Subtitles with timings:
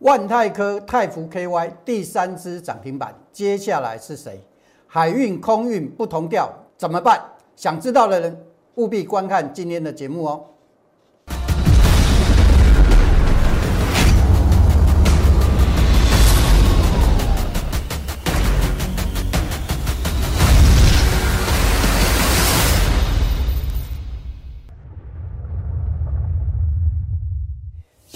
[0.00, 4.38] 万泰科、泰福 KY 第三支涨停板，接下来是谁？
[4.86, 7.20] 海运、空运不同调，怎么办？
[7.56, 10.44] 想知道的人务必观看今天的节目哦。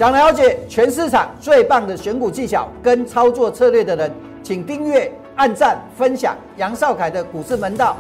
[0.00, 4.10] 想了解全市场最棒的选股技巧跟操作策略的人，
[4.42, 7.94] 请订阅、按赞、分享杨少凯的股市门道。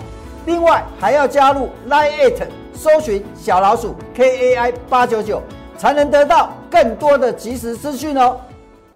[0.46, 5.42] 另外还要加入 Line It，搜寻小老鼠 KAI 八九九，
[5.76, 8.40] 才能得到更多的即时资讯哦。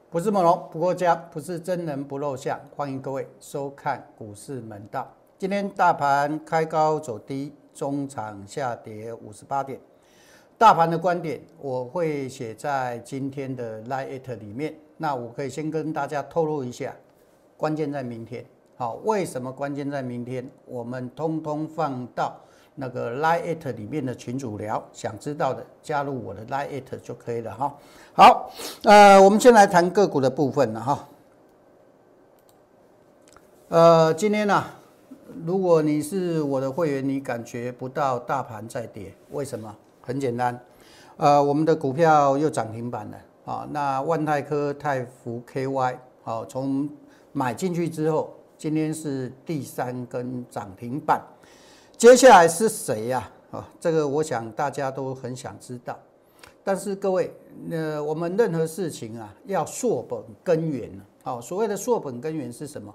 [0.08, 5.06] 不是猛龙不过家，不是真人不露相，欢迎各位收看股市门道。
[5.36, 9.78] 今天大盘开高走低，中场下跌五十八点。
[10.56, 14.74] 大盘的观点我会写在今天的 Lite 里面。
[14.96, 16.94] 那我可以先跟大家透露一下，
[17.56, 18.44] 关键在明天。
[18.77, 20.48] 好，为什么关键在明天？
[20.66, 22.41] 我们通通放到
[22.77, 27.77] 那个 Lite 里面的群主聊，想知道的加入我的 Lite 就可以了哈。
[28.14, 28.50] 好，
[28.84, 31.08] 呃，我们先来谈个股的部分了哈。
[33.69, 34.64] 呃，今天呢，
[35.44, 39.77] 如果你是我的会员，你感觉不到大盘在跌，为什么？
[40.06, 40.60] 很简单，
[41.16, 43.66] 呃，我们的股票又涨停板了啊。
[43.70, 46.86] 那万泰科、泰福 KY，好，从
[47.33, 51.22] 买进去之后，今天是第三根涨停板。
[51.97, 53.30] 接下来是谁呀？
[53.50, 55.98] 啊，这个我想大家都很想知道。
[56.62, 57.34] 但是各位，
[57.70, 61.00] 呃，我们任何事情啊，要溯本根源啊。
[61.22, 62.94] 好，所谓的溯本根源是什么？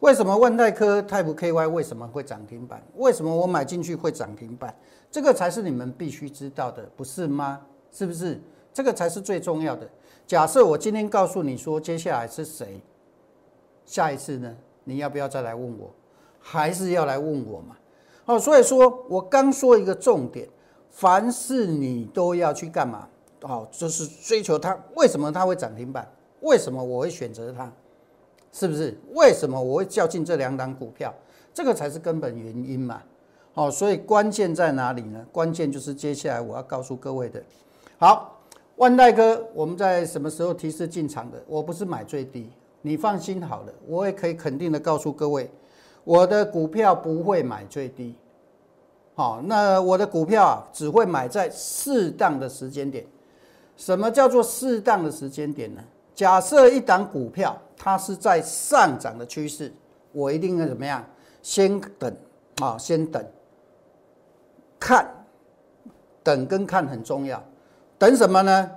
[0.00, 2.82] 为什么万泰科、泰福 KY 为什么会涨停板？
[2.96, 4.74] 为什么我买进去会涨停板？
[5.10, 7.60] 这个才是你们必须知道的，不是吗？
[7.90, 8.40] 是不是？
[8.72, 9.88] 这个才是最重要的。
[10.26, 12.80] 假设我今天告诉你说接下来是谁，
[13.84, 14.56] 下一次呢？
[14.84, 15.90] 你要不要再来问我？
[16.38, 17.76] 还是要来问我嘛？
[18.26, 20.48] 哦，所以说我刚说一个重点，
[20.90, 23.08] 凡是你都要去干嘛？
[23.42, 24.78] 哦，就是追求它。
[24.94, 26.08] 为什么它会涨停板？
[26.42, 27.70] 为什么我会选择它？
[28.52, 28.96] 是不是？
[29.14, 31.12] 为什么我会较劲这两档股票？
[31.52, 33.02] 这个才是根本原因嘛。
[33.52, 35.26] 好，所以关键在哪里呢？
[35.32, 37.42] 关键就是接下来我要告诉各位的。
[37.98, 38.40] 好，
[38.76, 41.42] 万代哥，我们在什么时候提示进场的？
[41.46, 42.48] 我不是买最低，
[42.80, 45.50] 你放心好了，我也可以肯定的告诉各位，
[46.04, 48.14] 我的股票不会买最低。
[49.16, 53.04] 好，那我的股票啊，只会买在适当的时间点。
[53.76, 55.82] 什么叫做适当的时间点呢？
[56.14, 59.72] 假设一档股票它是在上涨的趋势，
[60.12, 61.04] 我一定要怎么样？
[61.42, 62.16] 先等
[62.60, 63.22] 啊，先等。
[64.80, 65.06] 看，
[66.24, 67.40] 等跟看很重要。
[67.98, 68.70] 等什么呢？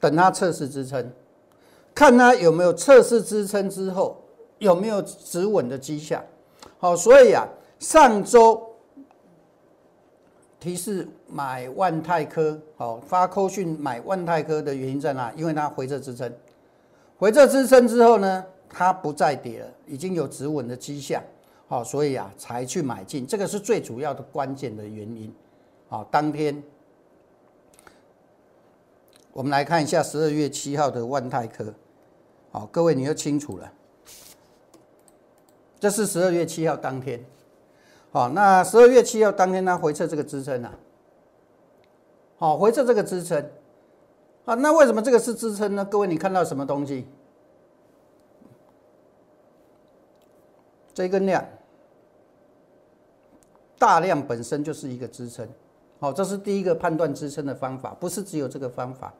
[0.00, 1.10] 等它测试支撑，
[1.94, 4.20] 看它有没有测试支撑之后
[4.58, 6.20] 有没有止稳的迹象。
[6.78, 7.46] 好，所以啊，
[7.78, 8.60] 上周
[10.58, 15.32] 提示买万泰科，好发扣讯买万泰科的原因在哪？
[15.36, 16.32] 因为它回撤支撑，
[17.16, 21.22] 回撤支撑之后呢，它不再跌了，已经有止稳的迹象。
[21.72, 25.34] 好，所以啊，才去买进，这个是最主要的关键的原因。
[25.88, 26.62] 好，当天
[29.32, 31.72] 我们来看一下十二月七号的万泰科。
[32.50, 33.72] 好，各位你就清楚了，
[35.80, 37.24] 这是十二月七号当天。
[38.10, 40.78] 好，那十二月七号当天它回撤这个支撑啊，
[42.36, 43.50] 好，回撤这个支撑。
[44.44, 45.82] 啊，那为什么这个是支撑呢？
[45.86, 47.06] 各位你看到什么东西？
[50.92, 51.42] 这根量。
[53.82, 55.44] 大量本身就是一个支撑，
[55.98, 59.12] 好，这是第一个判断支撑的方法，不是只有这个方法，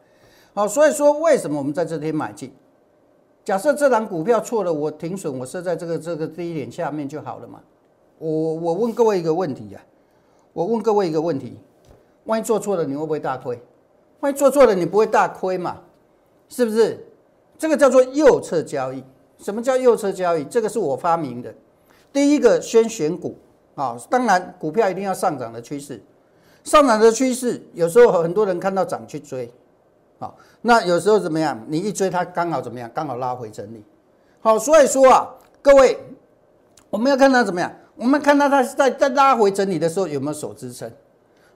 [0.55, 2.53] 好，所以说为什么我们在这天买进？
[3.43, 7.61] 假设这档股票错了，我停损，我设在这个这个低点下面就好了嘛？
[8.19, 9.81] 我我问各位一个问题呀，
[10.53, 11.59] 我问各位一个问题，
[12.27, 13.61] 万一做错了，你会不会大亏？
[14.21, 15.81] 万一做错了，你不会大亏嘛？
[16.49, 17.05] 是不是？
[17.59, 19.03] 这个叫做右侧交易。
[19.39, 20.45] 什么叫右侧交易？
[20.45, 21.53] 这个是我发明的。
[22.13, 23.35] 第一个先选股。
[23.75, 26.03] 啊，当然，股票一定要上涨的趋势，
[26.65, 29.53] 上涨的趋势，有时候很多人看到涨去追，
[30.19, 31.59] 好，那有时候怎么样？
[31.69, 32.91] 你一追它刚好怎么样？
[32.95, 33.83] 刚好拉回整理，
[34.41, 35.29] 好，所以说啊，
[35.63, 35.99] 各位，
[36.91, 37.73] 我们要看它怎么样？
[37.97, 40.91] 我们看到它在在拉回整理的时候有没有守支撑？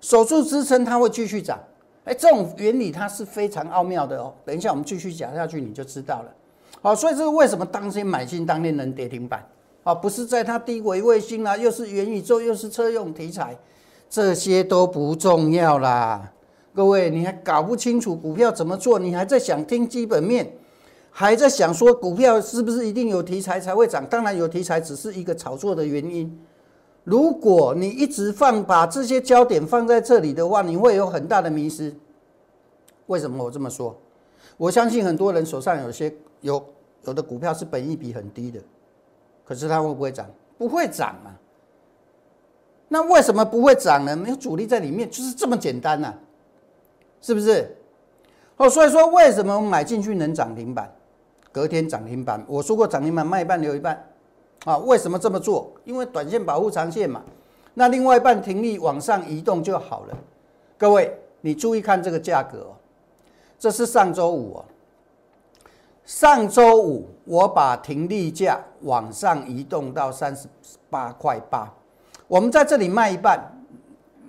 [0.01, 1.59] 守住支撑，它会继续涨。
[2.05, 4.33] 哎，这种原理它是非常奥妙的哦。
[4.45, 6.33] 等一下我们继续讲下去你就知道了。
[6.83, 9.45] 好，所以这是为什么当天买进，当天能跌停板？
[9.87, 13.57] 啊，不是在它低轨卫星啦，又是元宇宙，又是车用题材，
[14.11, 16.33] 这些都不重要啦。
[16.75, 20.53] 各位，你还搞不清楚股票怎么做，你还在想听基本面，
[21.09, 24.05] 还在想说股票是不是一定有题材才会涨？
[24.07, 26.37] 当然有题材，只是一个炒作的原因。
[27.05, 31.95] 如果你一直放把这些焦点放在这里的话，你会有很大的迷失。
[33.07, 33.97] 为什么我这么说？
[34.57, 36.61] 我相信很多人手上有些有
[37.05, 38.61] 有的股票是本益比很低的，
[39.47, 40.27] 可是它会不会涨？
[40.59, 41.33] 不会涨啊。
[42.89, 44.17] 那为什么不会涨呢？
[44.17, 46.13] 没有主力在里面，就是这么简单呐，
[47.21, 47.77] 是不是？
[48.57, 50.93] 哦，所以说为什么我买进去能涨停板？
[51.53, 54.09] 隔天涨停板，我说过涨停板卖一半留一半，
[54.65, 55.73] 啊，为什么这么做？
[55.85, 57.23] 因为短线保护长线嘛。
[57.75, 60.17] 那另外一半停利往上移动就好了。
[60.79, 62.77] 各位，你注意看这个价格哦，
[63.59, 64.65] 这是上周五哦。
[66.05, 70.49] 上周五我把停利价往上移动到三十
[70.89, 71.71] 八块八，
[72.27, 73.39] 我们在这里卖一半，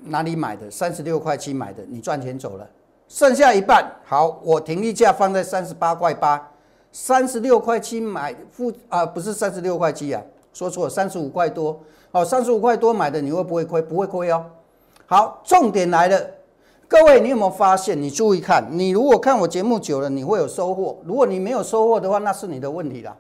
[0.04, 0.70] 哪里买的？
[0.70, 2.68] 三十六块七买的，你赚钱走了，
[3.08, 6.52] 剩下一半好，我停利价放在三十八块八。
[6.92, 10.22] 三十六块七买付啊，不是三十六块七啊，
[10.52, 11.80] 说错了，三十五块多。
[12.12, 13.80] 好，三十五块多买的，你会不会亏？
[13.82, 14.44] 不会亏哦。
[15.06, 16.20] 好，重点来了，
[16.90, 18.02] 各位，你有没有发现？
[18.02, 20.98] 你注意看，你如果看我节目久了，你会有收获。
[21.04, 23.18] 如果你没有收获的话，那是你的问题啦。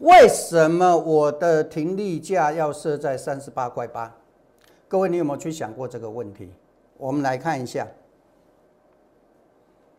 [0.00, 4.14] 为什么我的停利价要设在三十八块八？
[4.88, 6.52] 各位，你有没有去想过这个问题？
[6.98, 7.88] 我们来看一下，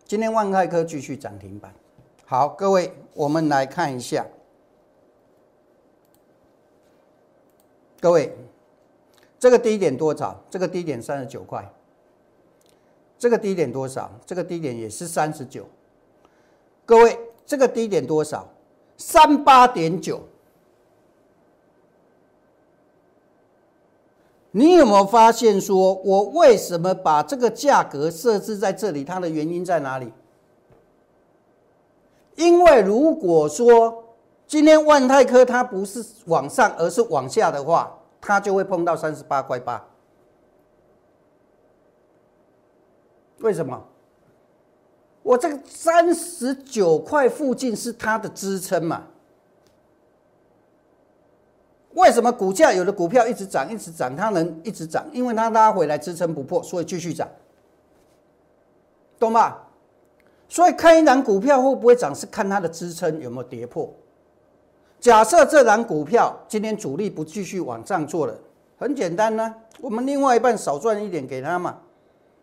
[0.06, 1.74] 今天万泰科继续涨停板。
[2.26, 4.24] 好，各位，我们来看一下。
[8.00, 8.38] 各位，
[9.40, 10.40] 这个低点多少？
[10.48, 11.68] 这个低点三十九块。
[13.20, 14.12] 这个低点多少？
[14.26, 15.66] 这个低点也是三十九。
[16.86, 18.48] 各位，这个低点多少？
[18.98, 20.22] 三八点九。
[24.52, 29.04] 你有没有发现，说我为什么把这个价格设置在这里？
[29.04, 30.12] 它的原因在哪里？
[32.36, 34.04] 因为如果说
[34.48, 39.86] 今天万泰科它不是往上，而是往下的话，它就会碰到三十八块八。
[43.40, 43.84] 为什么？
[45.24, 49.04] 我这个三十九块附近是它的支撑嘛？
[51.94, 55.06] 为什么股价有的股票一直涨，一直涨，它能一直涨？
[55.12, 57.28] 因为它拉回来支撑不破，所以继续涨，
[59.20, 59.58] 懂吗？
[60.48, 63.92] 所以看一档股票会不会涨，是看它的支撑有没有跌破。
[65.00, 68.34] 假设这档股票今天主力不继续往上做了，
[68.78, 71.78] 很简单呢，我们另外一半少赚一点给他嘛。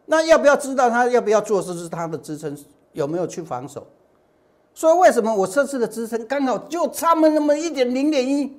[0.07, 2.57] 那要不要知道他要不要做，这是他的支撑
[2.93, 3.87] 有没有去防守？
[4.75, 8.57] 所以为什么我设置的支撑刚好就差那么一点零点一，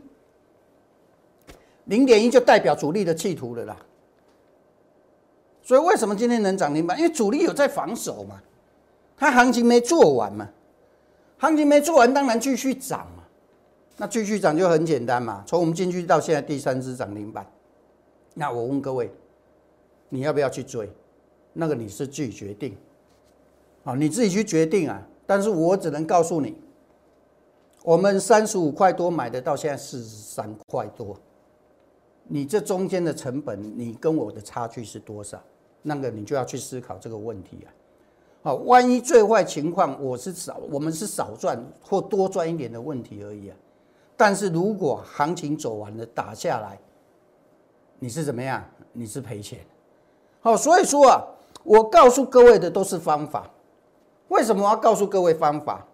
[1.85, 3.77] 零点一就代表主力的企图了啦。
[5.61, 6.97] 所以为什么今天能涨停板？
[6.97, 8.41] 因为主力有在防守嘛。
[9.17, 10.49] 它行情没做完嘛，
[11.37, 13.23] 行情没做完，当然继续涨嘛。
[13.95, 15.41] 那继续涨就很简单嘛。
[15.47, 17.45] 从我们进去到现在第三只涨停板，
[18.33, 19.09] 那我问各位，
[20.09, 20.91] 你要不要去追？
[21.57, 22.75] 那个你是自己决定，
[23.85, 25.01] 啊，你自己去决定啊。
[25.25, 26.55] 但是我只能告诉你，
[27.83, 31.17] 我们三十五块多买的，到现在四十三块多，
[32.27, 35.41] 你这中间的成本，你跟我的差距是多少？
[35.81, 37.73] 那个你就要去思考这个问题啊。
[38.43, 43.57] 好，万一最坏情况我是少，我们是少赚或多赚一点的问题而已啊。
[44.17, 46.77] 但是如果行情走完了打下来，
[47.97, 48.63] 你是怎么样？
[48.93, 49.59] 你是赔钱。
[50.41, 51.25] 好，所以说啊，
[51.65, 53.51] 我告诉各位的都是方法。
[54.29, 55.85] 为什么我要告诉各位方法？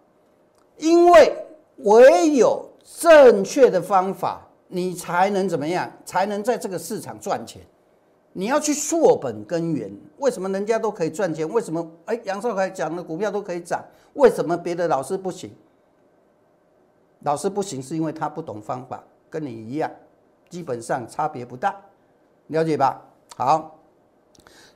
[0.77, 1.35] 因为
[1.77, 5.91] 唯有正确的方法，你才能怎么样？
[6.05, 7.61] 才能在这个市场赚钱。
[8.33, 11.47] 你要去溯本根源，为什么人家都可以赚钱？
[11.49, 13.83] 为什么哎杨少凯讲的股票都可以涨？
[14.13, 15.51] 为什么别的老师不行？
[17.23, 19.91] 老师不行是因为他不懂方法，跟你一样，
[20.49, 21.75] 基本上差别不大，
[22.47, 23.01] 了解吧？
[23.35, 23.77] 好，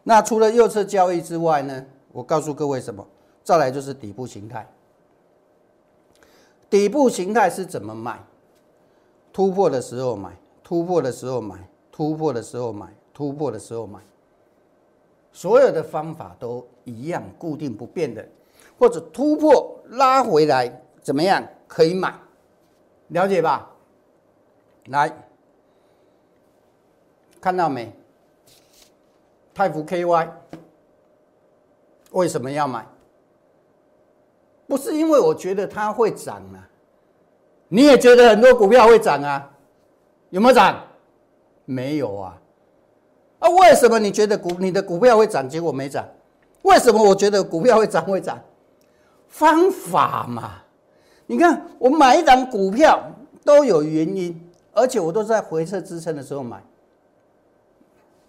[0.07, 1.85] 那除了右侧交易之外呢？
[2.13, 3.05] 我告诉各位什么？
[3.43, 4.65] 再来就是底部形态。
[6.69, 8.23] 底部形态是怎么买？
[9.33, 10.31] 突破的时候买，
[10.63, 12.87] 突破的时候买，突破的时候买。
[13.15, 14.01] 突破的时候买，
[15.31, 18.27] 所有的方法都一样，固定不变的，
[18.77, 22.13] 或者突破拉回来怎么样可以买，
[23.07, 23.71] 了解吧？
[24.87, 25.09] 来，
[27.39, 27.89] 看到没？
[29.55, 30.29] 泰福 KY
[32.11, 32.85] 为什么要买？
[34.67, 36.67] 不是因为我觉得它会涨啊，
[37.69, 39.49] 你也觉得很多股票会涨啊？
[40.29, 40.83] 有没有涨？
[41.63, 42.37] 没有啊。
[43.39, 46.05] 啊为什么你觉得股你的股票会涨，结果没涨？
[46.63, 48.37] 为什么我觉得股票会涨会涨？
[49.29, 50.63] 方法嘛。
[51.27, 53.01] 你看我买一档股票
[53.45, 56.61] 都有原因，而且我都在回撤支撑的时候买。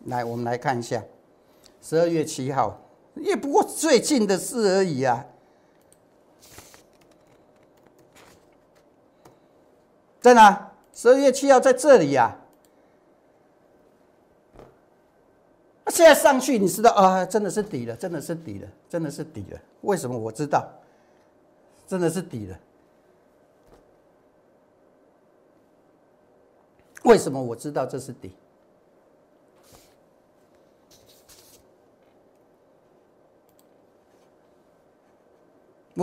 [0.04, 1.02] 来，我们来看一下，
[1.88, 2.76] 十二月七号，
[3.14, 5.24] 也不过最近的事而已啊。
[10.20, 10.72] 在哪？
[10.92, 12.36] 十二月七号在这里呀。
[15.86, 17.24] 现在上去，你知道啊？
[17.24, 19.60] 真的是底了，真的是底了，真的是底了。
[19.82, 20.68] 为什么我知道？
[21.86, 22.58] 真的是底了。
[27.04, 28.32] 为什么我知道这是底？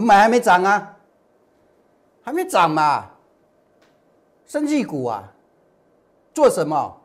[0.03, 0.98] 买还没涨啊，
[2.22, 3.10] 还没涨嘛。
[4.45, 5.33] 生技股啊，
[6.33, 7.01] 做什么？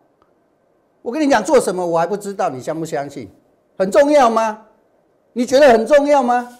[1.00, 3.30] 我跟你讲做什么，我还不知道，你相不相信？
[3.78, 4.66] 很重要吗？
[5.32, 6.58] 你觉得很重要吗？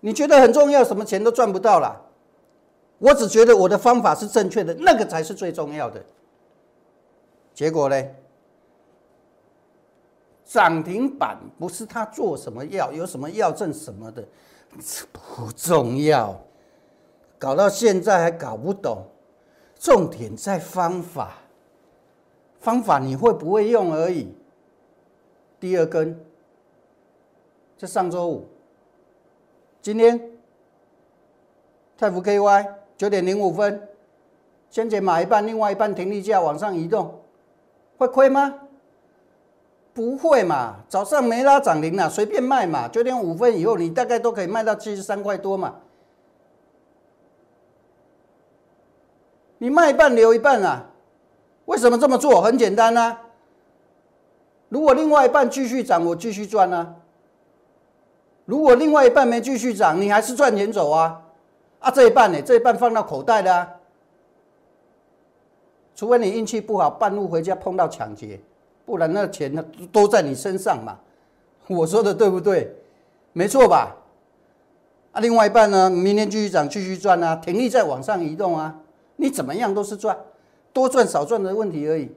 [0.00, 2.02] 你觉得很重要，什么钱都赚不到了。
[2.98, 6.04] 我只觉得我的方法是正确的，那个才是最重要的。
[7.54, 8.02] 结果呢？
[10.44, 14.24] 涨停板不是他做什么药，有什么药证什么的，
[14.72, 16.40] 这不重要。
[17.38, 19.06] 搞到现在还搞不懂。
[19.78, 21.34] 重点在方法，
[22.58, 24.34] 方法你会不会用而已。
[25.60, 26.18] 第二根，
[27.76, 28.48] 这上周五，
[29.82, 30.18] 今天，
[31.98, 33.86] 泰福 KY 九点零五分，
[34.70, 37.20] 先前买一半，另外一半停利价往上移动，
[37.98, 38.65] 会亏吗？
[39.96, 45.76] 不会嘛，早上没拉涨停啊，随便卖嘛，九点五分以后你大概都可以卖到七十三块多嘛。
[49.56, 50.90] 你卖一半留一半啊？
[51.64, 52.42] 为什么这么做？
[52.42, 53.22] 很简单啊。
[54.68, 56.96] 如果另外一半继续涨，我继续赚啊。
[58.44, 61.22] 如果另外一半没继续涨，你还是赚钱走啊。
[61.78, 62.42] 啊，这一半呢？
[62.42, 63.72] 这一半放到口袋的啊。
[65.94, 68.38] 除非你运气不好，半路回家碰到抢劫，
[68.86, 69.62] 不然那钱呢
[69.92, 70.96] 都在你身上嘛。
[71.68, 72.74] 我说的对不对？
[73.32, 73.94] 没错吧？
[75.12, 75.90] 啊，另外一半呢？
[75.90, 78.74] 明天继续涨，继续赚啊，停力在往上移动啊。
[79.16, 80.16] 你怎么样都是赚，
[80.72, 82.10] 多赚少赚的问题而已。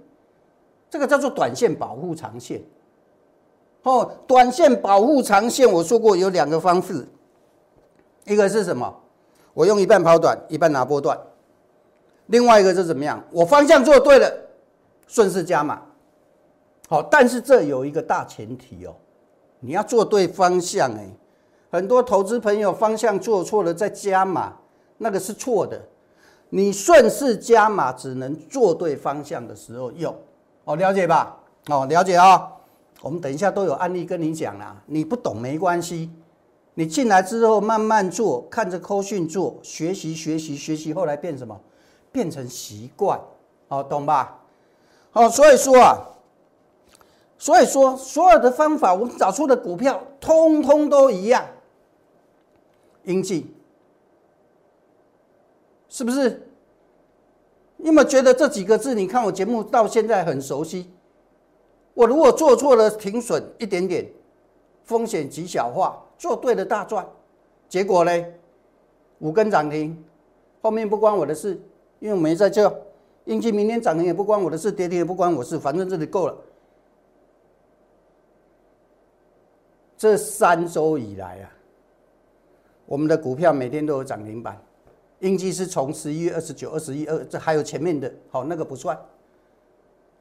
[0.90, 2.62] 这个叫做短线保护长线。
[3.84, 7.08] 哦，短线保护长线，我说过有两个方式，
[8.26, 8.94] 一个是什么？
[9.54, 11.18] 我用一半跑短，一半拿波段。
[12.28, 13.24] 另外一个是怎么样？
[13.32, 14.32] 我方向做对了，
[15.08, 15.82] 顺势加码。
[16.90, 18.96] 好，但是这有一个大前提哦，
[19.60, 21.08] 你要做对方向哎。
[21.72, 24.54] 很多投资朋友方向做错了再加码，
[24.98, 25.80] 那个是错的。
[26.50, 30.16] 你顺势加码，只能做对方向的时候用，
[30.64, 31.38] 哦，了解吧？
[31.68, 32.52] 哦，了解啊。
[33.04, 36.10] 我们等一下都有案例跟你讲啦，你不懂没关系，
[36.74, 41.56] 你进来之后慢慢做，看着扣讯做，学习学习学习，后来变什么？
[42.12, 43.22] 变成习惯，
[43.68, 44.40] 哦，懂吧？
[45.14, 46.02] 哦，所以说啊，
[47.40, 51.44] 所以说所有的方法，我们找出的股票，通通都一样，
[53.06, 53.56] 应记。
[55.88, 56.48] 是不是？
[57.78, 58.94] 你有没有觉得这几个字？
[58.94, 60.92] 你看我节目到现在很熟悉。
[61.94, 64.06] 我如果做错了，停损一点点，
[64.84, 67.08] 风险极小化；做对了，大赚。
[67.70, 68.26] 结果呢？
[69.20, 69.98] 五根涨停，
[70.62, 71.60] 后面不关我的事，
[72.00, 72.70] 因为我没在这。
[73.26, 76.38] 应期明天涨停也不关我的事，跌停也不关我事，反正这里够了。
[80.00, 81.52] 这三周以来啊，
[82.86, 84.58] 我们的股票每天都有涨停板。
[85.20, 88.98] 应计是从十一月二十九、二十一、二，这还有前面的，好，那个不算。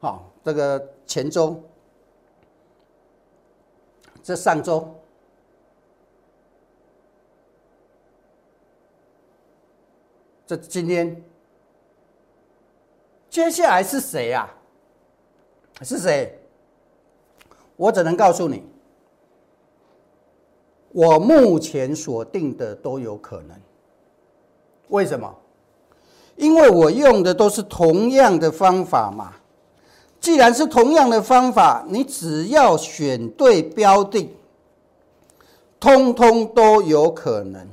[0.00, 1.62] 好，这个前周，
[4.20, 4.92] 这上周，
[10.44, 11.22] 这今天，
[13.30, 14.52] 接下来是谁呀？
[15.82, 16.36] 是谁？
[17.76, 18.64] 我只能告诉你，
[20.98, 23.56] 我目前锁定的都有可能。
[24.88, 25.32] 为什么？
[26.34, 29.32] 因为我用的都是同样的方法嘛。
[30.18, 34.28] 既然是同样的方法，你只要选对标的，
[35.78, 37.64] 通通都有可能。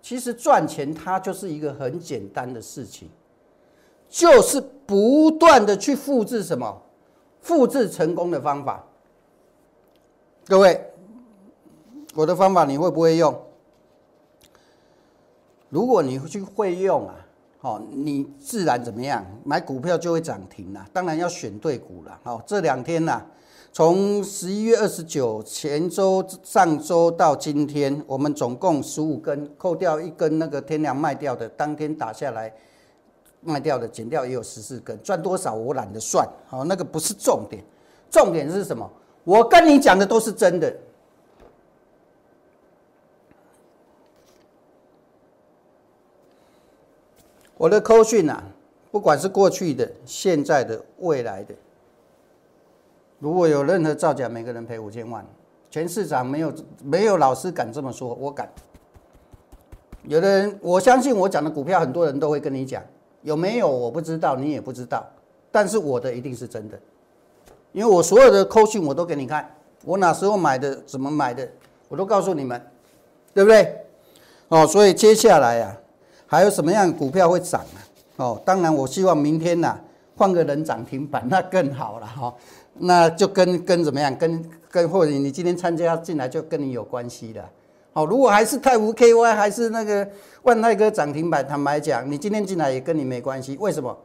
[0.00, 3.10] 其实赚钱它就是一个很简单的事情，
[4.08, 6.80] 就是不断的去复制什么，
[7.42, 8.82] 复制成功的方法。
[10.46, 10.82] 各位，
[12.16, 13.38] 我的方法你会不会用？
[15.68, 17.14] 如果你去会用啊，
[17.58, 19.22] 好，你自然怎么样？
[19.44, 20.82] 买股票就会涨停了。
[20.94, 22.18] 当然要选对股了。
[22.22, 23.22] 好，这两天呢，
[23.70, 32.50] 从十一月二十九前周上周到今天，我们总共十五根，扣掉一根那个天量卖掉的，当天打下来
[33.42, 37.62] 卖掉的，减掉也有十四根，赚多少我懒得算，好，那个不是重点，
[38.10, 38.90] 重点是什么？
[39.22, 40.74] 我跟你讲的都是真的。
[47.56, 48.42] 我的扣讯啊，
[48.90, 51.54] 不管是过去的、现在的、未来的，
[53.18, 55.24] 如果有任何造假，每个人赔五千万。
[55.70, 58.48] 全市场没有没有老师敢这么说，我敢。
[60.04, 62.82] 有的人，我相信我讲的股票，很多人都会跟你讲，
[63.22, 65.04] 有没有我不知道，你也不知道，
[65.50, 66.78] 但是我的一定是真的，
[67.72, 71.46] 因为我所有的扣讯我都给你看，我哪时候买的，怎么买的，
[71.88, 72.60] 我都告诉你们，
[73.34, 73.86] 对不对？
[74.48, 75.76] 哦，所以接下来啊。
[76.26, 77.78] 还有什么样的股票会涨啊？
[78.16, 79.78] 哦，当然，我希望明天呐
[80.16, 82.34] 换个人涨停板， 那更好了哈。
[82.78, 87.44] 那就跟跟怎么样，跟跟或者你今天参加进来就跟你有关系的。
[87.92, 90.06] 哦，如果还是泰福 KY 还是那个
[90.42, 93.56] 万泰哥涨停板，坦白讲，你今天进来也跟你没关系。
[93.58, 93.96] 为什么？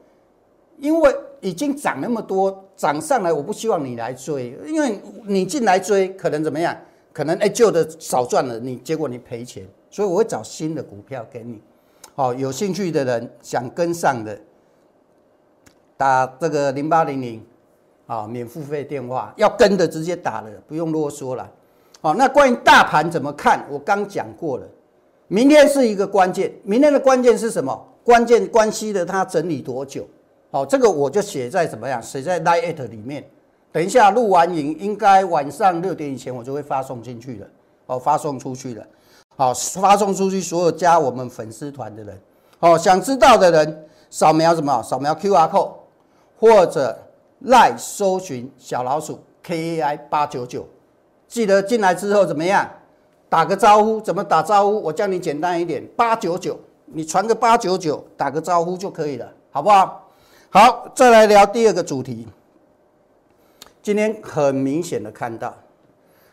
[0.78, 6.76] 因为已经涨那么多，涨上来，我不希望你来追，因为你进来追可能怎么样？
[7.14, 11.62] 可能哎旧的少赚了，你结果你赔钱，所以我会找新的股票给你。
[12.14, 14.38] 好，有兴趣的人想跟上的，
[15.96, 17.46] 打这个零八零零，
[18.06, 21.50] 啊，免付费电话，要跟的直接打了，不用啰嗦了。
[22.02, 23.66] 好，那关于大盘怎么看？
[23.70, 24.68] 我刚讲过了，
[25.28, 27.88] 明天是一个关键，明天的关键是什么？
[28.04, 30.06] 关键关系的它整理多久？
[30.50, 32.02] 好，这个我就写在怎么样？
[32.02, 33.24] 写在 Line 里面。
[33.72, 37.48] 等一下录完影，应该晚上六点以前我就会发送进去了，
[37.86, 38.86] 哦，发送出去了。
[39.42, 42.22] 好，发送出去所有加我们粉丝团的人，
[42.60, 44.84] 好，想知道的人扫描什么？
[44.84, 45.72] 扫描 Q R code
[46.40, 46.96] 或者
[47.40, 50.68] 赖搜寻小老鼠 K A I 八九九，
[51.28, 52.70] 记得进来之后怎么样？
[53.30, 54.80] 打个招呼，怎么打招呼？
[54.80, 56.56] 我教你简单一点，八九九，
[56.86, 60.08] 你传个八九九，打个招呼就可以了，好不好？
[60.52, 62.28] 好，再来聊第二个主题。
[63.82, 65.52] 今天很明显的看到，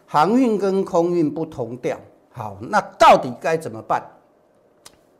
[0.05, 1.99] 航运跟空运不同调。
[2.39, 4.01] 好，那到底该怎么办？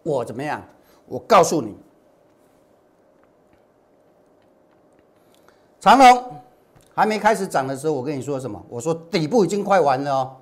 [0.05, 0.63] 我怎么样？
[1.07, 1.77] 我告诉你，
[5.81, 6.33] 长龙
[6.95, 8.65] 还没开始涨的时候，我跟你说什么？
[8.69, 10.37] 我说底部已经快完了哦，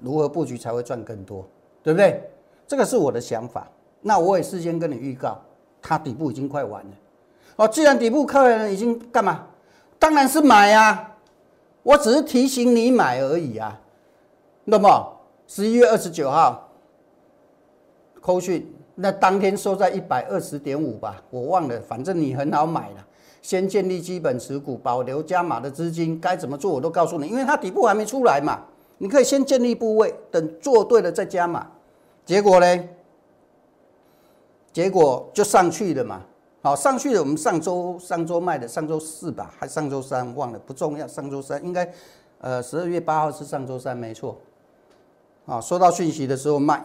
[0.00, 1.46] 如何布局才会赚更多？
[1.84, 2.28] 对不对？
[2.66, 3.68] 这个是我的想法。
[4.00, 5.40] 那我也事先跟你预告，
[5.80, 6.90] 它底部已经快完了。
[7.54, 9.46] 哦，既然底部客人已经干嘛？
[10.00, 11.12] 当然是买呀！
[11.84, 13.80] 我只是提醒你买而已啊，
[14.64, 15.12] 那么。
[15.46, 16.68] 十一月二十九号，
[18.20, 23.06] 扣讯那当天收在一百二十点五吧，我忘了，反正你很好买了。
[23.42, 28.60] 先建立基本持股，保留加码的资金，该怎么做我都告诉你，因为它底部还没出来嘛，
[28.98, 31.70] 你可以先建立部位，等做对了再加码。
[32.24, 32.88] 结果呢？
[34.72, 36.22] 结果就上去了嘛。
[36.60, 37.20] 好，上去了。
[37.20, 41.06] 我们上周上周卖的，上周四吧，还上周三忘了，不重要。
[41.06, 41.88] 上周三应该，
[42.40, 44.36] 呃，十二月八号是上周三，没错。
[45.46, 46.84] 啊，收到讯息的时候卖，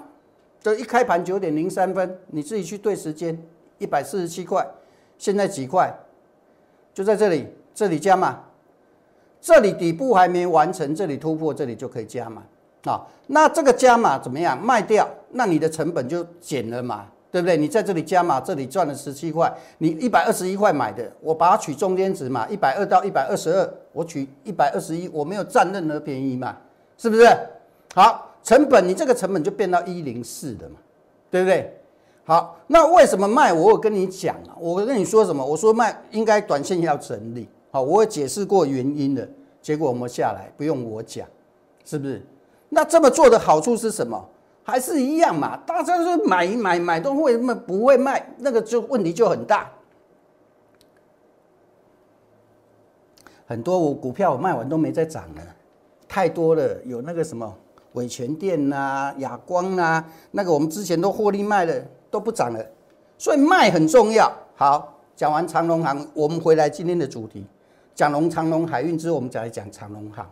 [0.62, 3.38] 这一开盘九点零三分，你自己去对时间，
[3.80, 4.66] 一百四十七块，
[5.18, 5.92] 现在几块？
[6.94, 8.40] 就在这里，这里加嘛，
[9.42, 12.44] 这里底部还没完成，这里突破，这里就可以加嘛
[12.84, 13.02] 啊。
[13.28, 14.64] 那这个加码怎么样？
[14.64, 17.58] 卖掉，那你的成本就减了嘛，对不对？
[17.58, 26.56] 你在这里加码，这里赚了十七块，你一百二十一块买的，我把它取中间值嘛，一百二到一百二十二，我取一百二十一，我没有占任何便宜嘛，
[26.98, 27.26] 是不是？
[27.96, 28.28] 好。
[28.44, 30.76] 成本，你这个成本就变到一零四的嘛，
[31.30, 31.78] 对不对？
[32.24, 33.52] 好，那为什么卖？
[33.52, 35.46] 我有跟你讲啊，我跟你说什么？
[35.46, 39.28] 我说卖应该短线要整理，好，我解释过原因的，
[39.62, 41.28] 结果我们下来不用我讲，
[41.84, 42.22] 是不是？
[42.70, 44.24] 那这么做的好处是什么？
[44.64, 45.58] 还是一样嘛？
[45.66, 48.26] 大家说买买买都为什么不会卖？
[48.38, 49.70] 那个就问题就很大。
[53.48, 55.42] 很多我股票我卖完都没再涨了，
[56.08, 57.54] 太多了，有那个什么。
[57.94, 61.74] 伟全电呐，亚光呐，那个我们之前都获利卖了，
[62.10, 62.66] 都不涨了，
[63.18, 64.32] 所以卖很重要。
[64.56, 67.46] 好，讲完长隆行，我们回来今天的主题，
[67.94, 70.26] 讲龙长隆海运之后，我们再来讲长隆行。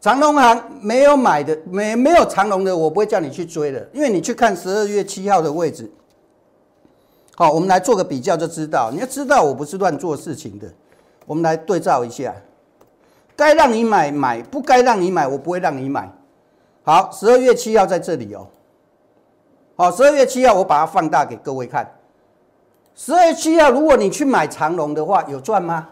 [0.00, 5.88] 长隆行没有买的，没没有长隆的，我不会叫你去追的，因为你去看十二月七号的位置。
[7.36, 10.68] 好，我们来做个比较就知道，你要知道我不是乱做事情的。
[11.24, 12.34] 我们来对照一下，
[13.36, 16.10] 该让你买买，不该让你买，我不会让你买。
[16.84, 18.46] 好，十二月七号在这里哦。
[19.76, 21.88] 好，十二月七号我把它放大给各位看。
[22.94, 25.88] 十二月七号，如果你去买长龙的话，有赚吗？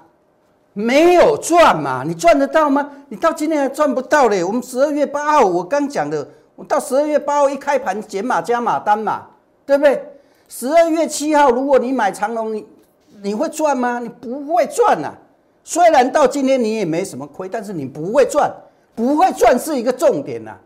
[0.73, 2.03] 没有赚嘛？
[2.05, 2.91] 你赚得到吗？
[3.09, 4.43] 你到今天还赚不到嘞。
[4.43, 6.27] 我们十二月八号我刚讲的，
[6.57, 9.27] 我到十二月八号一开盘减码加码单嘛，
[9.65, 10.05] 对不对？
[10.49, 12.67] 十二月七号如果你买长龙，你
[13.23, 14.01] 你会赚吗？
[14.01, 15.13] 你不会赚呐。
[15.63, 18.53] 虽然到今天你也没什么亏，但是你不会赚，
[18.95, 20.57] 不会赚是一个重点呐。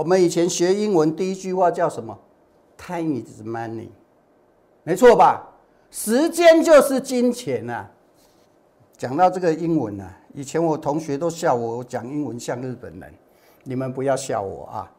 [0.00, 2.18] 我们以前学英文第一句话叫什么
[2.78, 3.88] ？Time is money，
[4.82, 5.46] 没错吧？
[5.90, 7.86] 时间就是金钱呐。
[8.96, 13.12] 讲到这个英文呢，以前我同学都笑我讲英文像日本人，
[13.62, 14.90] 你们不要笑我啊。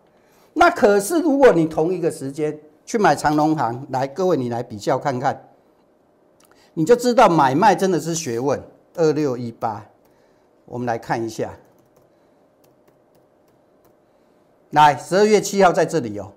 [0.54, 5.50] 那可是如果你同一个时间去买长隆行，来各位你来比较看看。
[6.76, 8.62] 你就知道买卖真的是学问。
[8.94, 9.84] 二六一八，
[10.66, 11.52] 我们来看一下。
[14.72, 16.32] 来，十二月七号在这里哦，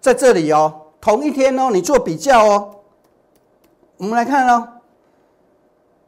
[0.00, 2.74] 在这里哦，同一天哦，你做比较哦。
[3.96, 4.68] 我们来看哦，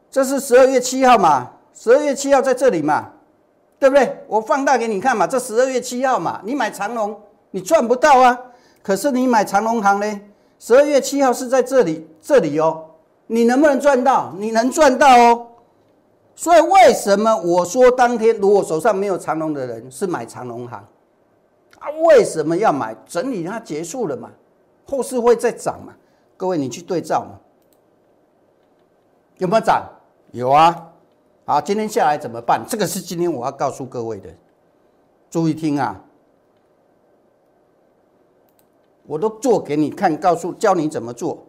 [0.09, 1.51] 这是十二月七号嘛？
[1.73, 3.09] 十二月七号在这里嘛？
[3.79, 4.23] 对不对？
[4.27, 7.19] 我放大给你看嘛，这十二月七号嘛，你买长隆，
[7.51, 8.39] 你赚不到啊。
[8.81, 10.21] 可是你买长隆行呢？
[10.59, 12.85] 十二月七号是在这里，这里哦。
[13.27, 14.33] 你能不能赚到？
[14.37, 15.47] 你能赚到哦。
[16.35, 20.83] 所以为什么我说当天如果手上没有长龙的人是买长龙行
[21.79, 21.89] 啊？
[22.05, 22.95] 为什么要买？
[23.05, 24.31] 整理它结束了嘛，
[24.85, 25.93] 后市会再涨嘛？
[26.35, 27.39] 各位你去对照嘛，
[29.37, 29.83] 有没有涨？
[30.31, 30.93] 有啊。
[31.45, 32.61] 好，今天下来怎么办？
[32.67, 34.29] 这个是今天我要告诉各位的，
[35.29, 36.03] 注意听啊！
[39.05, 41.45] 我都做给你看，告诉教你怎么做。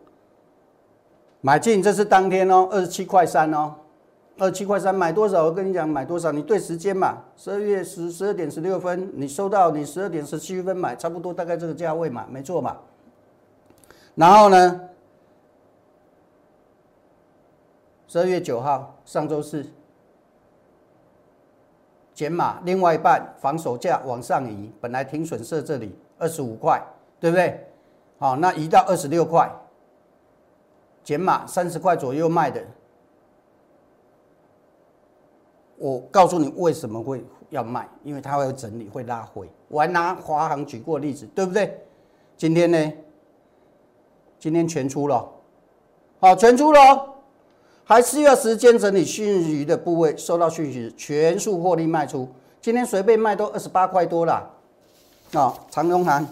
[1.41, 3.75] 买进，这是当天哦，二十七块三哦，
[4.39, 5.45] 二七块三买多少？
[5.45, 6.31] 我跟你讲，买多少？
[6.31, 12.77] 你对时间嘛，十二月十十二点十六分，你收到，你十二点十七分买，差不多大概这个价位嘛，没错嘛。
[14.15, 14.89] 然后呢，
[18.07, 19.67] 十二月九号，上周四
[22.15, 26.81] 减码，另外一半防守价往上移，本来停损设这里二十五块，
[27.19, 27.67] 对不对？
[28.19, 29.51] 好，那移到二十六块。
[31.05, 32.63] 减码三十块左右卖的，
[35.79, 39.49] 我告诉你为什么会要卖，因为它会整理，会拉回。
[39.69, 41.81] 我还拿华航举过例子，对不对？
[42.37, 42.93] 今天呢？
[44.39, 45.29] 今天全出了，
[46.21, 47.15] 好，全出了，
[47.85, 52.29] 还是要时间整理讯息的部位，收到讯息全数获利卖出。
[52.61, 54.49] 今天随便卖都二十八块多了，
[55.33, 56.27] 啊，长荣行，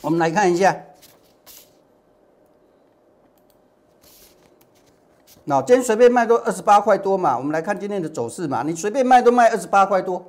[0.00, 0.76] 我们来看一下。
[5.44, 8.62] 那今天随便卖都二十八块多嘛，我们来看今天的走势嘛。
[8.62, 10.24] 你随便卖都卖二十八块多，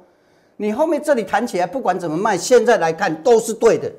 [0.58, 3.92] 你后面这里弹起来，不管怎么卖，现在来看都是对的。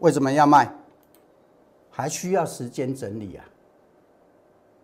[0.00, 0.68] 为什么要卖？
[1.90, 3.44] 还需要时间整理啊。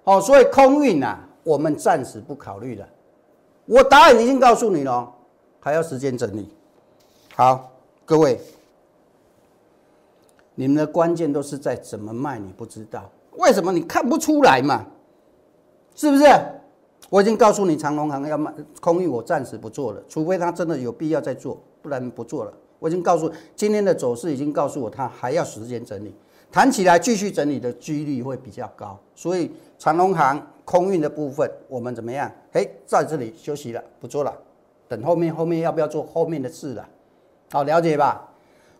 [0.05, 2.89] 哦，所以空运啊，我们暂时不考虑了。
[3.67, 5.13] 我答案已经告诉你了，
[5.59, 6.49] 还要时间整理。
[7.35, 7.73] 好，
[8.05, 8.41] 各位，
[10.55, 13.11] 你们的关键都是在怎么卖，你不知道。
[13.37, 14.87] 为什么你看不出来嘛？
[15.95, 16.25] 是不是？
[17.09, 22.53] 我已经告诉你，长隆行要卖空运，我暂时不做了，除非他真的有必要再做，不然不做了。
[22.79, 26.15] 我已经告诉今天的走势已经告诉我，它还要时间整理，
[26.53, 28.99] 弹起来继续整理的几率会比较高。
[29.15, 32.31] 所以长隆行空运的部分，我们怎么样？
[32.53, 34.33] 嘿，在这里休息了，不做了，
[34.87, 36.89] 等后面后面要不要做后面的事了？
[37.51, 38.29] 好，了解吧？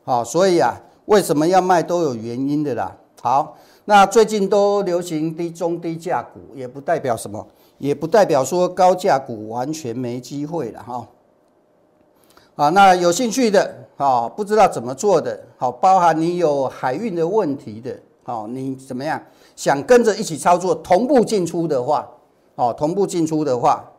[0.05, 2.97] 好，所以啊，为什么要卖都有原因的啦。
[3.21, 3.57] 好。
[3.85, 7.45] 那最近都流行低中低价股，也不代表什么，
[7.79, 11.09] 也不代表说高价股完全没机会了哈。
[12.57, 19.21] 啊，那有兴趣的啊，不知道怎么做的，好，包含你有海运的问题的，好，你怎么样
[19.57, 22.07] 想跟着一起操作，同步进出的话，
[22.57, 23.91] 哦，同步进出的话，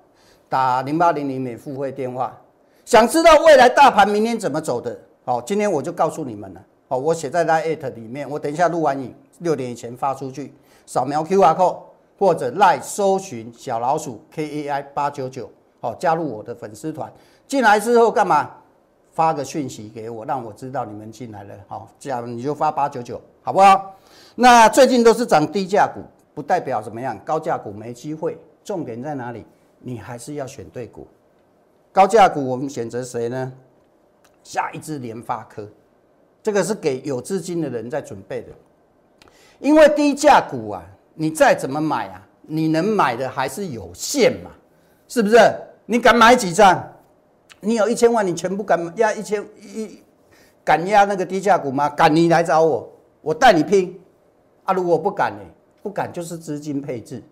[0.48, 2.40] 打零八零零免付费电话。
[2.86, 9.14] 想知道未来大盘明天怎么走的，好，今天我就告诉你们了，好，我写在 Line 里面，我等一下录完影。
[9.42, 10.52] 六点以前发出去，
[10.88, 11.78] 扫描 Q R code
[12.18, 15.50] 或者赖搜寻小老鼠 K A I 八九九，
[15.80, 17.12] 好，加入我的粉丝团。
[17.48, 18.50] 进来之后干嘛？
[19.14, 21.54] 发个讯息给我，让我知道你们进来了。
[21.68, 23.94] 好，这样你就发八九九，好不好？
[24.36, 26.00] 那最近都是涨低价股，
[26.34, 28.38] 不代表怎么样，高价股没机会。
[28.64, 29.46] 重点在哪里？
[29.80, 31.06] 你还是要选对股。
[31.92, 33.52] 高价股我们选择谁呢？
[34.44, 35.68] 下一支联发科，
[36.42, 38.48] 这个是给有资金的人在准备的。
[39.62, 44.52] 因为低价股啊，你再怎么买啊，你能买的还是有限嘛，
[45.08, 45.38] 是不是？
[45.86, 46.92] 你敢买几张？
[47.60, 50.02] 你有一千万，你全部敢压一千一，
[50.64, 51.88] 敢压那个低价股吗？
[51.90, 53.98] 敢你来找我，我带你拼。
[54.64, 55.40] 啊，如果不敢呢，
[55.84, 57.24] 不敢就是资金配置。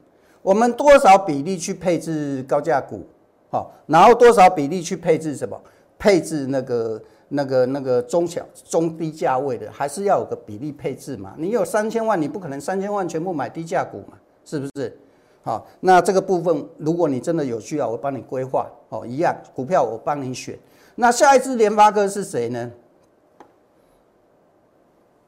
[0.41, 3.05] 我们多少比例去配置高价股，
[3.49, 5.59] 好，然后多少比例去配置什么？
[5.97, 11.33] 配置那个、那个、那个中小、中低价位的，还是要有个比例配置嘛？
[11.37, 14.17] 你有三千万，你不可能三千万全部买低价股嘛？
[14.43, 14.97] 是不是？
[15.41, 20.57] 好，那这个部分，如果你真的有需要，我帮你规划哦，一样股票我帮你选。
[20.95, 22.71] 那下一支联发科是谁呢？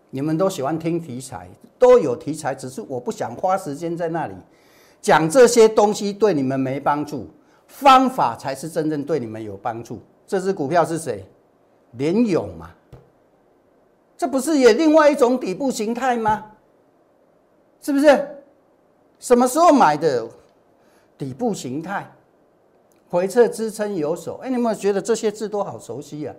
[0.10, 4.36] 你们都喜欢听题材，都有题材，只是我不想花时间在那里
[5.02, 7.30] 讲这些东西，对你们没帮助。
[7.68, 10.02] 方法才是真正对你们有帮助。
[10.28, 11.26] 这只股票是谁？
[11.92, 12.72] 联勇嘛？
[14.18, 16.46] 这不是也另外一种底部形态吗？
[17.82, 18.44] 是不是？
[19.20, 20.28] 什么时候买的？
[21.18, 22.12] 底部形态，
[23.10, 24.40] 回撤支撑有手。
[24.42, 26.36] 哎，你有没有觉得这些字都好熟悉啊？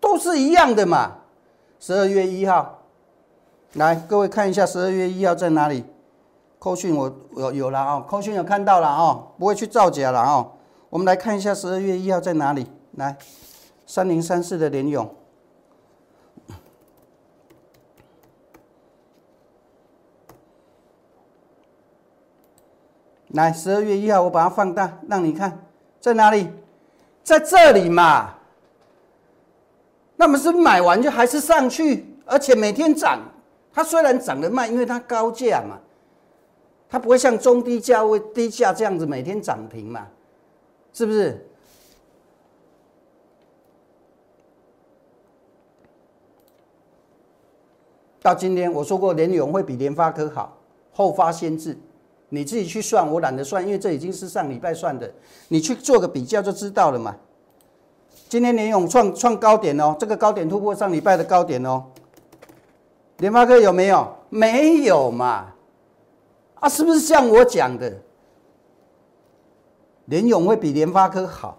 [0.00, 1.16] 都是一样的嘛。
[1.80, 2.82] 十二月一号，
[3.74, 5.84] 来各位看一下，十二月一号在哪里？
[6.58, 10.46] 扣讯我有有了啊，扣讯有看到了啊，不会去造假了啊。
[10.90, 12.66] 我们来看一下十二月一号在哪里？
[12.96, 13.16] 来，
[13.88, 15.12] 三零三四的联勇。
[23.28, 25.66] 来，十二月一号，我把它放大，让你看
[26.00, 26.50] 在哪里，
[27.24, 28.34] 在这里嘛。
[30.16, 33.18] 那么是买完就还是上去，而且每天涨。
[33.72, 35.78] 它虽然涨得慢，因为它高价嘛，
[36.90, 40.06] 它不会像中低价位低价这样子每天涨停嘛，
[40.92, 41.47] 是不是？
[48.20, 50.56] 到今天我说过，联永会比联发科好，
[50.92, 51.78] 后发先至。
[52.30, 55.10] 你自己去算，我懒得算，因为这已经是上礼拜算的，
[55.48, 57.16] 你去做个比较就知道了嘛。
[58.28, 61.84] 今天联永创创高点哦，这个高点突破上礼拜的高点哦。
[63.16, 64.14] 联发科有没有？
[64.28, 65.46] 没有嘛？
[66.56, 67.90] 啊，是不是像我讲的，
[70.04, 71.58] 联永会比联发科好？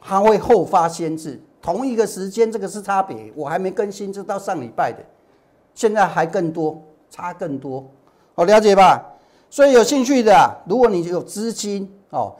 [0.00, 3.30] 它会后发先至，同一个时间，这个是差别。
[3.36, 5.04] 我还没更新，这到上礼拜的，
[5.74, 6.80] 现在还更多，
[7.10, 7.84] 差更多，
[8.34, 9.06] 好了解吧？
[9.48, 12.34] 所以有兴趣的，如果你有资金哦，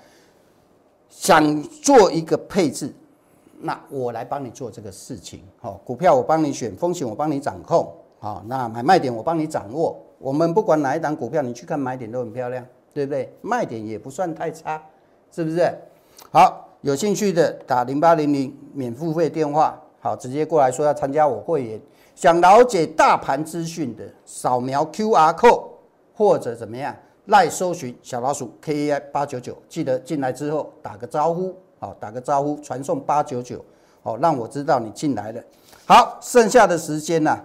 [1.08, 2.94] 想做一个配置，
[3.60, 5.42] 那我来帮你做这个事情。
[5.60, 7.92] 好，股票我帮你选，风险我帮你掌控。
[8.20, 9.98] 好，那买卖点我帮你掌握。
[10.18, 12.64] 我们不管哪一档股票，你去看买点都很漂亮，
[12.94, 13.32] 对不对？
[13.42, 14.80] 卖点也不算太差，
[15.32, 15.74] 是不是？
[16.30, 21.80] 好，有兴趣的打零八零零免付费电话，好，直接过来说要参加我会员。
[22.14, 25.70] 想了解大盘资讯的，扫描 Q R code。
[26.12, 26.94] 或者怎么样？
[27.26, 33.64] 赖搜寻小老鼠 K A I 八九九，记得进来之后打个招呼，好，打个招呼，传送八九九，
[34.02, 35.42] 好，让我知道你进来了。
[35.86, 37.40] 好，剩下的时间呢，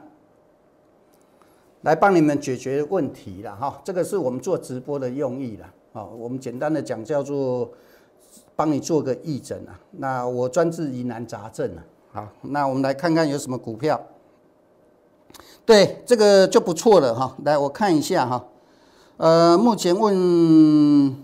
[1.84, 3.80] 来帮你们解决问题了哈。
[3.86, 7.72] 这个是我们做直播的用意了，好，我们简单的讲叫做
[8.58, 9.80] 帮你做个义诊啊。
[9.92, 11.86] 那我专治疑难杂症啊。
[12.12, 13.98] 好，那我们来看看有什么股票。
[15.66, 17.36] 对，这个就不错了哈。
[17.44, 18.46] 来，我看一下哈。
[19.18, 21.16] 呃，目前问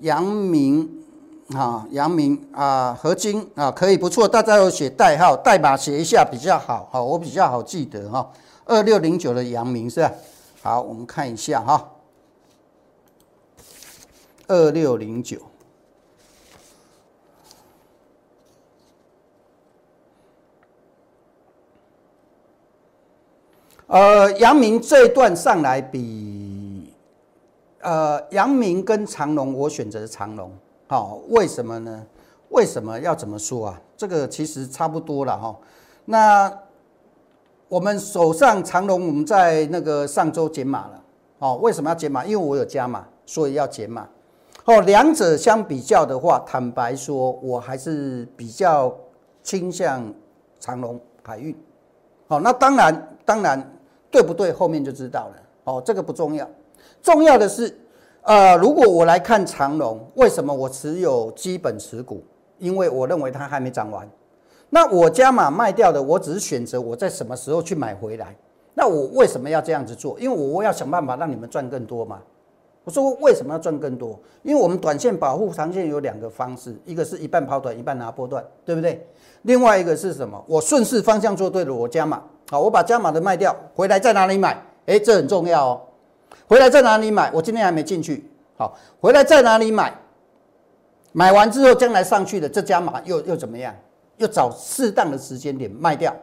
[0.00, 0.88] 杨明
[1.54, 8.30] 啊，杨明啊，合金啊，可以不错，大家有写代号、代码写一下比较好，好，我比较好记得哈。
[8.66, 10.12] 二六零九的杨明是吧？
[10.60, 11.88] 好，我们看一下哈。
[14.46, 15.38] 二六零九，
[23.88, 26.92] 呃，杨明这一段上来比。
[27.80, 30.52] 呃，阳明跟长隆，我选择长隆，
[30.88, 32.06] 好，为什么呢？
[32.50, 33.80] 为什么要怎么说啊？
[33.96, 35.56] 这个其实差不多了哈。
[36.04, 36.52] 那
[37.68, 41.02] 我们手上长隆，我们在那个上周减码了，
[41.38, 42.24] 哦，为什么要减码？
[42.26, 44.06] 因为我有加码，所以要减码。
[44.64, 48.94] 哦，两者相比较的话，坦白说，我还是比较
[49.42, 50.12] 倾向
[50.60, 51.56] 长隆海运。
[52.26, 53.77] 好，那当然，当然
[54.10, 54.52] 对不对？
[54.52, 55.34] 后面就知道了。
[55.64, 56.48] 哦，这个不重要。
[57.02, 57.76] 重要的是，
[58.22, 62.22] 呃，如果我来看长隆，为什么我持有基本持股？
[62.58, 64.08] 因为我认为它还没涨完。
[64.70, 68.36] 那我加码卖掉的，我只是选择我在什么时候去买回来。
[68.74, 70.18] 那我为什么要这样子做？
[70.18, 72.20] 因为我要想办法让你们赚更多嘛。
[72.84, 74.18] 我说为什么要赚更多？
[74.42, 79.06] 因为我们短线保护长线有两个方式，一个是一半跑短，一半拿波段，对不对？
[79.42, 80.42] 另外一个是什么？
[80.46, 82.22] 我顺势方向做对了，我加码。
[82.50, 84.56] 好，我把加码的卖掉，回来在哪里买？
[84.86, 85.80] 哎，这很重要哦。
[86.46, 87.30] 回来在哪里买？
[87.32, 88.28] 我今天还没进去。
[88.56, 89.94] 好，回来在哪里买？
[91.12, 93.74] 买完之后，将来上去的这家码又又怎么样？
[94.16, 96.14] 又找适当的时间点卖掉。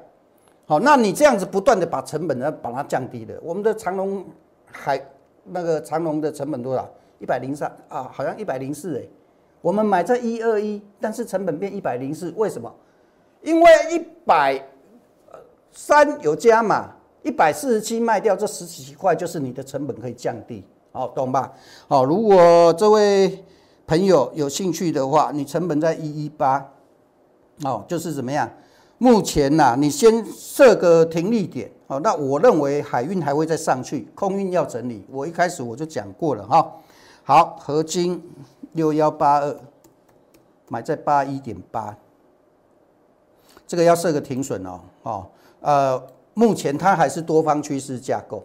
[0.65, 3.35] 好，那你这样子不断的把成本呢把它降低了。
[3.43, 4.25] 我们的长隆
[4.71, 4.99] 海
[5.43, 6.89] 那个长隆的成本多少？
[7.19, 9.03] 一百零三啊，好像一百零四哎。
[9.61, 12.73] 我们买在一二一，但是成本变一百零四，为什么？
[13.41, 14.61] 因为一百
[15.75, 16.89] 三有加码，
[17.21, 21.51] 一百四十七卖掉，这十几块就是你的成本可以降低，好懂吧？
[21.89, 23.43] 好，如果这位
[23.85, 26.71] 朋友有兴趣的话，你成本在一一八，
[27.63, 28.49] 哦，就是怎么样？
[28.97, 36.71] 目前呐，你先设个停利点，好，那我认为海运还会再上去，空运要整理，我一开始我就讲过了哈。
[37.23, 38.23] 好，合金。
[38.71, 39.55] 六幺八二，
[40.67, 41.95] 买在八一点八，
[43.65, 45.27] 这个要设个停损哦，哦，
[45.65, 45.99] 呃，
[46.35, 48.43] 目前它还是多方趋势架构，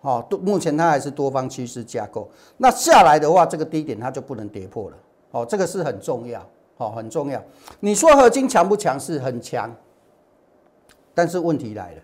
[0.00, 4.96] 哦，多目前它还是多方趋势架构，那下来的话，这个低点它就不能跌破了，
[5.30, 6.44] 哦，这个是很重要，
[6.78, 7.40] 哦，很重要。
[7.78, 9.20] 你说合金强不强势？
[9.20, 9.72] 很强，
[11.14, 12.02] 但是问题来了，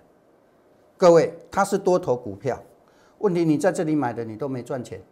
[0.96, 2.56] 各位，它是多头股票，
[3.18, 5.02] 问题你在这里买的，你都没赚钱。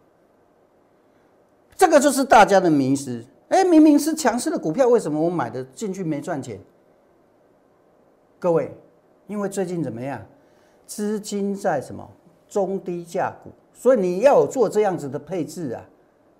[1.74, 3.24] 这个就是大家的迷失。
[3.48, 6.60] 哎，明明是强势的股票，为什么我买的进去没赚钱？
[8.38, 8.72] 各位，
[9.32, 10.20] 因为最近怎么样？
[10.86, 12.06] 资金在什么
[12.50, 15.82] 中低价股，所以你要有做这样子的配置啊。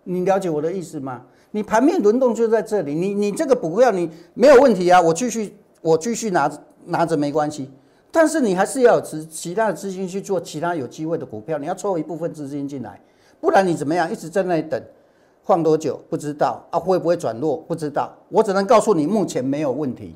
[0.05, 1.23] 你了解我的意思吗？
[1.53, 6.53] 你盘面轮动就在这里，你你这个股票你没有问题啊，我继续我继续拿
[6.85, 7.71] 拿着没关系。
[8.11, 13.01] 但是你还是要有其其他的资金去做其他有机会的股票，你要抽一部分资金进来，
[13.41, 14.13] 不然你怎么样？
[14.13, 14.79] 一直在那里等。
[15.45, 16.79] 放多久不知道啊？
[16.79, 18.13] 会不会转弱不知道？
[18.29, 20.15] 我只能告诉你，目前没有问题，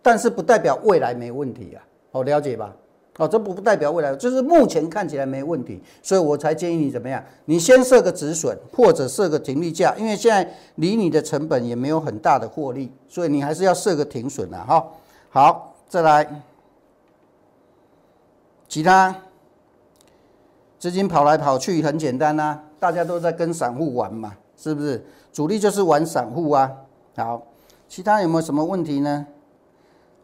[0.00, 1.84] 但是不代表未来没问题啊！
[2.14, 2.72] 好，了解吧？
[3.18, 7.20] 哦，这不代表未来，就是目前看起来没问题，所以我才建议你怎么样？
[7.46, 14.86] 你先设个止损，或者设个停利价，因为现在离你的成本也没有很大的获利，所以你还是要设个停损的哈。
[15.28, 16.42] 好，再来，
[18.68, 19.12] 其他
[20.78, 24.32] 资金跑来跑去很简单呐，大家都在跟散户玩嘛。
[24.56, 26.70] 是不是主力就是玩散户啊？
[27.16, 27.42] 好，
[27.88, 29.26] 其他有没有什么问题呢？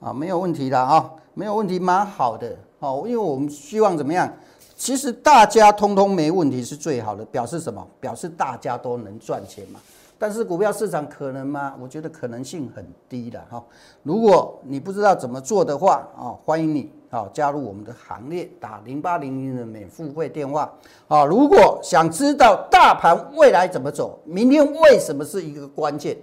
[0.00, 2.55] 啊，没有问题的啊，没有问题，蛮好的。
[2.81, 4.31] 哦，因为我们希望怎么样？
[4.76, 7.83] 其实大家通通没问题是最好的，表示什么？
[7.98, 9.81] 表示大家都能赚钱嘛。
[10.18, 11.74] 但是股票市场可能吗？
[11.81, 13.64] 我觉得可能性很低的哈。
[14.03, 20.70] 如果你不知道怎么做的话啊，欢迎你啊加入我们的行列，打零八零零的免付费电话
[21.09, 21.24] 啊。
[21.24, 26.18] 如果想知道大盘未来怎么走，明天为什么是一个关键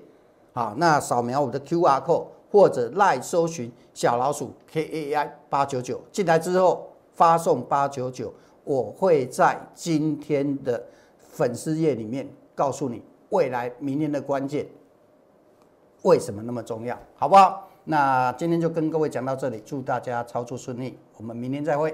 [0.54, 0.76] 啊？
[0.78, 8.34] 那扫描我的 Q R code 或者赖搜寻小老鼠 K A I 八九九进来之后发送八九九，
[8.64, 10.84] 我会在今天的
[11.18, 13.04] 粉丝页里面告诉你。
[13.30, 14.66] 未来明年的关键
[16.04, 16.98] 为什么那么重要？
[17.16, 17.68] 好不好？
[17.84, 21.94] 那今天就跟各位讲到这里，祝大家操作顺利，我们明天再会。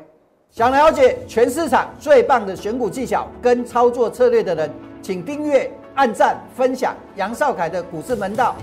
[0.52, 4.70] 想了解全市场最棒的选股技巧跟操作策略的人，
[5.02, 8.56] 请订阅、按赞、分享杨少凯的股市门道。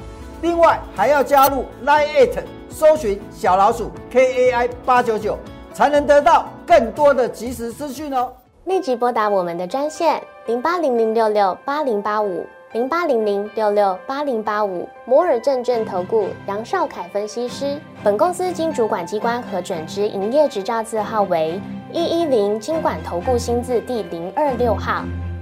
[0.42, 5.38] 另外还要加入 Line It，搜寻小老鼠 KAI 八九九，
[5.72, 8.32] 才能得到更多的及时资讯哦。
[8.64, 12.46] 立即拨打我们的专线零八零零六六八零八五。
[12.72, 21.60] 零八零零六六八零八五摩尔证券投顾杨少凯分析师，本公司经主管机关核准之营业执照字号为
[21.92, 25.02] 一一零金管投顾新字第零二六号。